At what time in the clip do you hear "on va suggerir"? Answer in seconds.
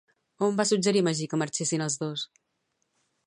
0.45-1.03